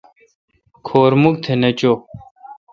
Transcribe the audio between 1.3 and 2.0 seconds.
پر نہ چو۔